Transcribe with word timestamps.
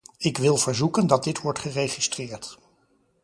Ik 0.17 0.37
wil 0.37 0.57
verzoeken 0.57 1.07
dat 1.07 1.23
dit 1.23 1.41
wordt 1.41 1.59
geregistreerd. 1.59 2.59